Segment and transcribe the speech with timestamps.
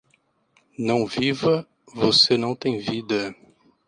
[0.79, 1.63] Não viva,
[1.93, 3.35] você não tem vida